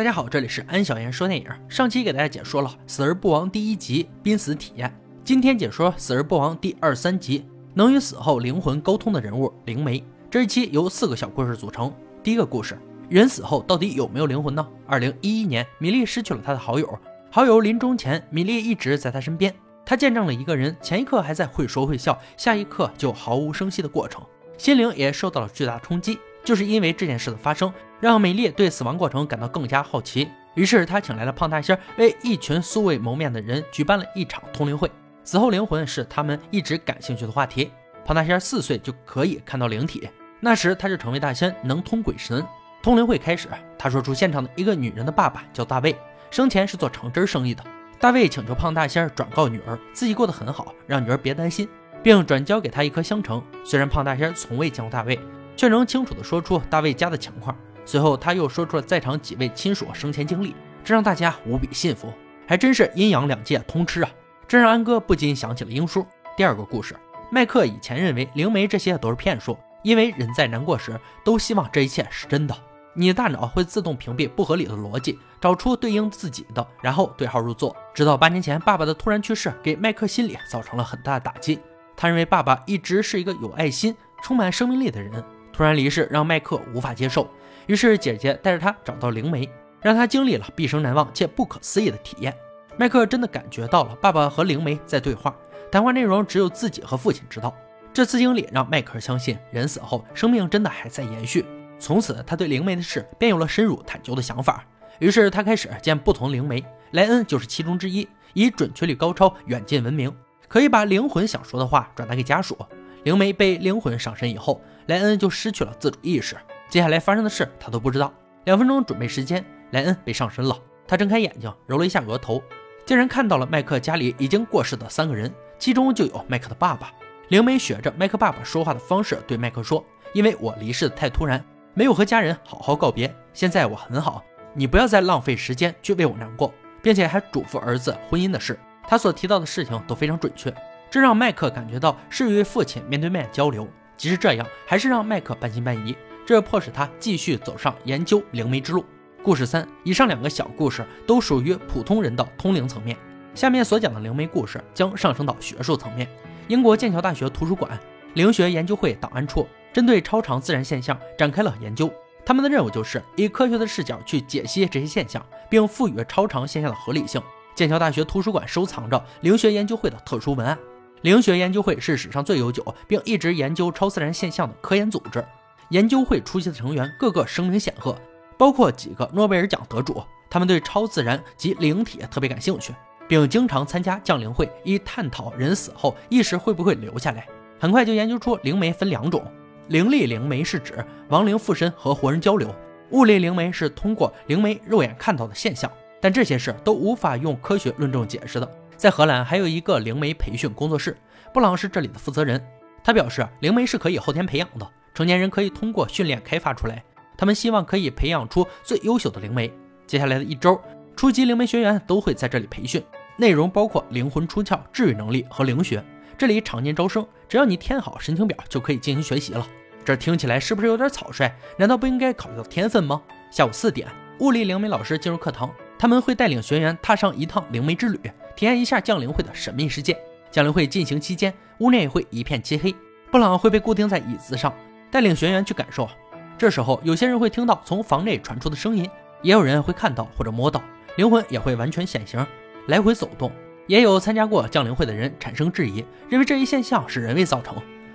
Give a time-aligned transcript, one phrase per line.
[0.00, 1.46] 大家好，这里是安小言说电影。
[1.68, 4.90] 上期给大家解说了《死而不亡》第一集濒死体验，
[5.22, 10.02] 今天解说《死而不亡》第二三集能与死后灵魂沟通的人物灵媒。
[10.30, 11.92] 这一期由四个小故事组成。
[12.22, 12.78] 第一个故事：
[13.10, 14.66] 人死后到底有没有灵魂呢？
[14.86, 16.98] 二零一一年，米莉失去了她的好友，
[17.30, 19.54] 好友临终前，米莉一直在她身边。
[19.84, 24.24] 她见证了一个人前一刻还在会说会笑，下一刻就毫无声息的过程，
[24.56, 26.18] 心灵也受到了巨大冲击。
[26.42, 27.70] 就是因为这件事的发生，
[28.00, 30.28] 让美丽对死亡过程感到更加好奇。
[30.54, 34.90] 于是她请来了胖大仙，为一群素未谋面的人举办了一场通灵会。
[35.22, 37.70] 死后灵魂是他们一直感兴趣的话题。
[38.04, 40.08] 胖大仙四岁就可以看到灵体，
[40.40, 42.44] 那时他就成为大仙，能通鬼神。
[42.82, 45.94] 通灵会开始，他说出现场的一个女人的爸爸叫大卫，
[46.30, 47.62] 生前是做橙汁生意的。
[48.00, 51.68] 大卫请求胖大仙转告女儿，自己过得很好，让女儿别担心，
[52.02, 53.40] 并转交给他一颗香橙。
[53.64, 55.16] 虽然胖大仙从未见过大卫。
[55.60, 57.54] 却能清楚地说出大卫家的情况。
[57.84, 62.12] 随后，他又说出了在场几位亲属生前经历，这让大家无比信服。
[62.46, 64.10] 还真是阴阳两界通吃啊！
[64.48, 66.04] 这让安哥不禁想起了英叔。
[66.36, 66.96] 第二个故事，
[67.30, 72.56] 麦克以前认为灵媒这些都是骗术，因为人在难过时都希望这一切是真的。
[72.92, 77.76] 你的大脑会自动屏蔽不合理的逻辑，找出对应自己的，然后对号入座。
[77.94, 81.60] 直到八年前，爸爸的突然去世给麦克心里造成了很大的打击。
[81.96, 85.22] 他认为爸爸一直是一个有爱心、充满生命力的人。
[85.52, 87.28] 突然离世让麦克无法接受，
[87.66, 89.48] 于是姐姐带着他找到灵媒，
[89.80, 92.34] 让他经历了毕生难忘且不可思议的体验。
[92.76, 95.36] 麦克尔真的感觉到了爸爸和灵媒在对话，
[95.70, 97.54] 谈话内容只有自己和父亲知道。
[97.92, 101.44] 这次经历让迈克尔相信人死后生命真的还在延续。
[101.78, 104.64] 从此，他对灵媒的事便有了深入探究的想法。
[104.98, 110.14] 于是他开始见不同灵媒，莱恩就是其中之一，以准确率高超、远近闻名，
[110.48, 112.56] 可以把灵魂想说的话转达给家属。
[113.04, 114.60] 灵媒被灵魂上身以后。
[114.86, 116.36] 莱恩就失去了自主意识，
[116.70, 118.14] 接下来发生的事他都不知道。
[118.44, 120.56] 两分钟准备时间，莱恩被上身了。
[120.86, 122.40] 他睁开眼睛，揉了一下额头，
[122.86, 126.92] 竟然看到了麦克家里已经过世的三个人，其中就有麦克的爸爸。
[127.28, 131.44] 灵媒学着麦克爸爸说话的方式对麦克说：“因为我离世的太突然，
[131.74, 133.12] 没有和家人好好告别。
[133.32, 138.58] 现在我很好，你不要再浪费时间去为我难过，并且还嘱咐儿子婚姻的事。
[138.88, 140.52] 他所提到的事情都非常准确，
[140.90, 145.94] 这让麦克感觉到是与父亲面对面交流。”即使这样，还是让麦克半信半疑，
[146.30, 148.84] 这迫使他继续走上研究灵媒之路。
[149.20, 152.96] 故事三，以上两个小故事都属于普通人的通灵层面，
[153.34, 156.08] 下面所讲的灵媒故事将上升到学术层面。
[156.46, 157.76] 英国剑桥大学图书馆
[158.14, 161.92] 灵学研究会档案处针对超常自然现象展开了研究，
[162.24, 167.20] 他们的任务就是以科学的视角去解析这些现象，并赋予超常现象的合理性。
[167.56, 170.56] 剑桥大学图书馆收藏着灵学研究会的特殊文案。
[171.00, 175.24] 灵学研究会是史上最悠久并一直研究超自然现象的科研组织。
[175.70, 177.96] 研究会出席的成员个个声名显赫，
[178.36, 180.02] 包括几个诺贝尔奖得主。
[180.28, 182.72] 他们对超自然及灵体特别感兴趣，
[183.08, 187.26] 并经常参加降灵会，以探讨人死后意识会不会留下来。
[187.58, 189.24] 很快就研究出灵媒分两种：
[189.68, 192.48] 灵力灵媒是指亡灵附身和活人交流；
[192.90, 195.70] 物力灵媒是通过灵媒肉眼看到的现象。
[196.00, 198.50] 但这些事都无法用科学论证解释的。
[198.76, 200.96] 在荷兰还有一个灵媒培训工作室，
[201.34, 202.42] 布朗是这里的负责人。
[202.82, 204.66] 他表示，灵媒是可以后天培养的，
[205.00, 206.84] 成年人可以通过训练开发出来。
[207.16, 209.50] 他们希望可以培养出最优秀的灵媒。
[209.86, 210.60] 接下来的一周，
[210.94, 212.84] 初级灵媒学员都会在这里培训，
[213.16, 215.82] 内容包括灵魂出窍、治愈能力和灵学。
[216.18, 219.46] 这里常年招生，只要你填好申请表就可以进行学习了。
[219.86, 221.32] 这听起来是不是有点草率？
[221.56, 223.00] 难道不应该考虑到天分吗？
[223.30, 223.88] 下午四点，
[224.18, 227.98] 物理灵媒老师进入课堂，他们会带领学员踏上一趟灵媒之旅。
[228.36, 229.96] 体验一下降临会的神秘世界。
[230.30, 232.74] 降临会进行期间，屋内会一片漆黑，
[233.10, 234.54] 布朗会被固定在椅子上，
[234.90, 235.88] 带领学员去感受。
[236.36, 238.88] 这时候，有些人会听到从房内传出的声音，
[239.22, 240.62] 也有人会看到或者摸到，
[240.96, 242.26] 灵魂也会完全显形，
[242.66, 243.30] 来回走动。
[243.66, 247.54] 也有参加过降临会的人产生质疑，认为这一现象是人为造成。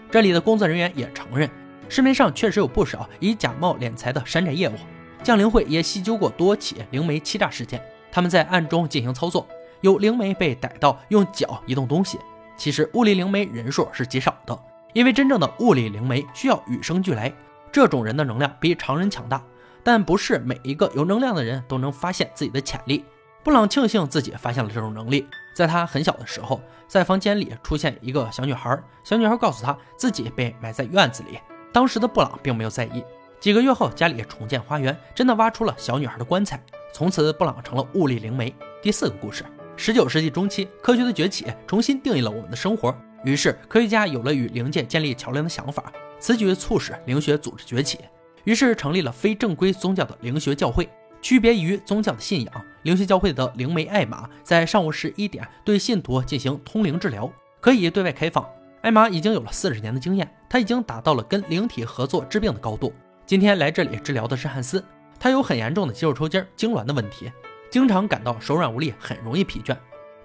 [0.09, 1.49] 这里的工作人员也承认，
[1.89, 4.73] 市面上确实有不少以假冒敛财的山寨业务。
[5.21, 9.45] 降临会也细究过多起灵媒欺诈事件，他们在暗中进行操作。
[9.81, 12.19] 有灵媒被逮到用脚移动东西，
[12.55, 14.57] 其实物理灵媒人数是极少的，
[14.95, 17.29] 因为真正的物理灵媒需要与生俱来，
[17.69, 19.43] 这种人的能量比常人强大，
[19.83, 23.03] 但不是每一个有能量的人都能发现自己的潜力。
[23.43, 31.39] 布朗庆幸自己发现了这种能力，在他很小的时候，在房间里出现一个小女孩，小女孩告诉他自己被埋在院子里，
[31.73, 33.03] 当时的布朗并没有在意。
[33.41, 36.57] 几个月后，家里重建花园，真的挖出了小女孩的棺材，
[36.93, 38.55] 从此布朗成了物理灵媒。
[38.81, 39.43] 第四个故事。
[39.75, 45.91] 十九世纪中期，科学的崛起重新定义了我们的生活，于是科学家有了与灵界建立桥梁的想法。
[46.17, 47.99] 此举促使灵学组织崛起，
[48.45, 50.87] 于是成立了非正规宗教的灵学教会。
[51.21, 58.47] 区别于宗教的信仰，灵学教会的灵媒艾玛在上午十一点对信徒进行通灵治疗，可以对外开放。
[58.81, 62.93] 艾玛已经有了四十年的经验，他已经达到了跟灵体合作治病的高度。
[63.25, 64.83] 今天来这里治疗的是汉斯，
[65.19, 67.31] 他有很严重的肌肉抽筋、痉挛的问题，
[67.71, 69.75] 经常感到手软无力，很容易疲倦。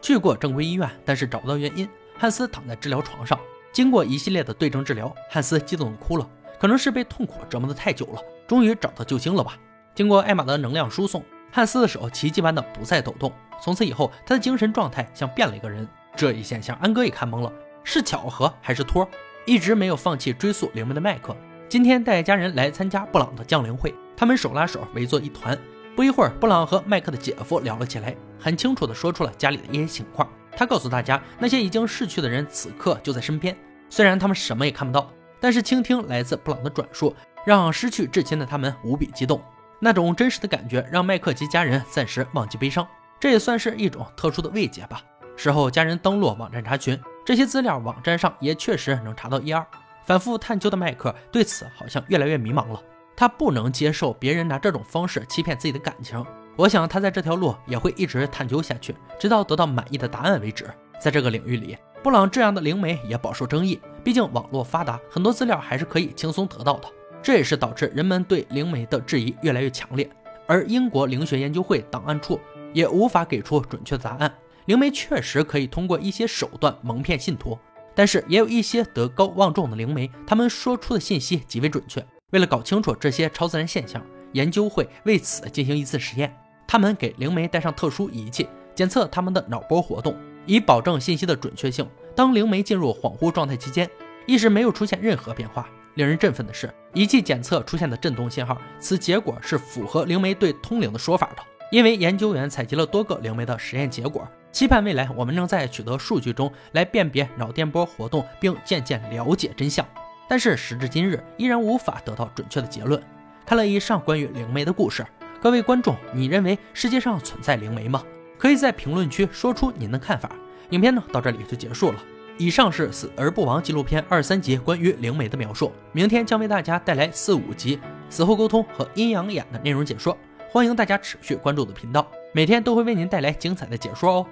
[0.02, 1.88] 去过正规医院，但是找不到原因。
[2.20, 3.40] 汉斯躺在治疗床上，
[3.72, 6.28] 经过一系列的对症治疗，汉斯激动的哭了，
[6.60, 9.56] 可能是被痛苦折磨的太久了，终于找到救星了吧。
[9.94, 13.32] 经过艾玛的能量输送，汉斯的手奇迹般的不再抖动。
[13.58, 15.88] 从此以后，他的精神状态像变了一个人。
[16.14, 17.50] 这一现象，安哥也看懵了，
[17.84, 19.08] 是巧合还是托？
[19.46, 21.34] 一直没有放弃追溯灵媒的麦克，
[21.70, 25.58] 今天带家人来参加布朗的降临会，他们手拉手围坐一团。
[25.96, 30.30] 不一会儿，布朗和麦克的姐夫聊了起来，很清楚地说出了家里的一些情况。
[30.56, 33.56] 他告诉大家，那些已经逝去的人此刻就在身边，
[33.88, 35.10] 虽然他们什么也看不到，
[35.40, 37.14] 但是倾听来自布朗的转述，
[37.46, 39.40] 让失去至亲的他们无比激动。
[39.78, 42.86] 那种真实的感觉让麦克及家人暂时忘记悲伤，
[43.18, 45.02] 这也算是一种特殊的慰藉吧。
[45.36, 49.66] 事后，家人登录网站查询这些资料，网站上也确实能查到一二。
[50.04, 52.82] 反复探究的麦克对此好像越来越迷茫了，
[53.16, 56.22] 他不能接受别人拿这种方式欺骗自己的感情。
[56.56, 60.70] 我想他在这条路也会一直探究下去，直到得到满意的答案为止。
[61.00, 66.88] 在这个领域里，布朗这样的灵媒也饱受争议，毕竟网络发达，很多资料还是可以轻松得到的。
[67.22, 70.10] 这也是导致人们对灵媒的质疑越来越强烈，
[70.46, 72.38] 而英国灵学研究会档案处
[72.72, 74.32] 也无法给出准确的答案。
[74.66, 77.58] 灵媒确实可以通过一些手段蒙骗信徒，
[77.94, 82.04] 但是也有一些德高望重的灵媒，他们说出的信息极为准确。
[82.30, 86.34] 为了搞清楚这些超自然现象，研究会为此进行一次实验，
[86.66, 90.16] 他们给灵媒戴上特殊仪器，检测他们的脑波活动，
[90.46, 91.88] 以保证信息的准确性。
[92.14, 93.88] 当灵媒进入恍惚状态期间，
[94.26, 95.68] 意识没有出现任何变化。
[95.94, 101.42] 令人振奋的是，仪器检测出现的震动信号，此结果是符合灵媒对通灵的说法的。
[101.70, 109.86] 因为研究员采集了多个灵媒的实验结果，期盼未来我们能在取得数据中来辨别脑电波活动，并渐渐了解真相。
[110.28, 113.02] 但是时至今日，依然无法得到准确的结论。
[113.46, 115.04] 看了以上关于灵媒的故事，
[115.40, 118.02] 各位观众，你认为世界上存在灵媒吗？
[118.38, 120.30] 可以在评论区说出您的看法。
[120.70, 121.98] 影片呢，到这里就结束了。
[122.38, 127.78] 以上是《死而不亡》纪录片二三集关于灵媒的描述，明天将为大家带来四五集
[128.08, 130.16] 死后沟通和阴阳眼的内容解说，
[130.48, 134.26] 欢迎大家持续关注我的频道，每天都会为您带来精彩的解说哦。